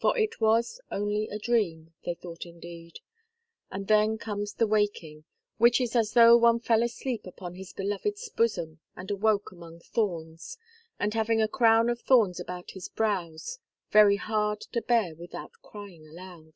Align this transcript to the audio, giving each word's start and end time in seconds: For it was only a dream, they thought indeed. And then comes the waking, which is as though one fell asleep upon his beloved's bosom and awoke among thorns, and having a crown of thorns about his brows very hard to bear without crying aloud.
For 0.00 0.18
it 0.18 0.40
was 0.40 0.80
only 0.90 1.28
a 1.28 1.38
dream, 1.38 1.94
they 2.04 2.14
thought 2.14 2.44
indeed. 2.44 2.98
And 3.70 3.86
then 3.86 4.18
comes 4.18 4.54
the 4.54 4.66
waking, 4.66 5.22
which 5.56 5.80
is 5.80 5.94
as 5.94 6.14
though 6.14 6.36
one 6.36 6.58
fell 6.58 6.82
asleep 6.82 7.28
upon 7.28 7.54
his 7.54 7.72
beloved's 7.72 8.28
bosom 8.28 8.80
and 8.96 9.08
awoke 9.08 9.52
among 9.52 9.78
thorns, 9.78 10.58
and 10.98 11.14
having 11.14 11.40
a 11.40 11.46
crown 11.46 11.88
of 11.88 12.00
thorns 12.00 12.40
about 12.40 12.72
his 12.72 12.88
brows 12.88 13.60
very 13.92 14.16
hard 14.16 14.62
to 14.62 14.82
bear 14.82 15.14
without 15.14 15.52
crying 15.62 16.08
aloud. 16.08 16.54